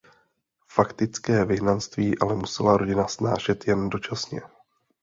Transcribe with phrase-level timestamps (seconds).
[0.67, 4.41] Faktické vyhnanství ale musela rodina snášet jen dočasně.